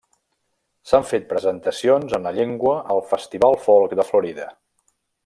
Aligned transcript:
S'han 0.91 1.05
fet 1.09 1.27
presentacions 1.33 2.17
en 2.19 2.25
la 2.29 2.33
llengua 2.39 2.75
al 2.95 3.05
Festival 3.13 3.59
Folk 3.67 3.95
de 4.01 4.07
Florida. 4.13 4.49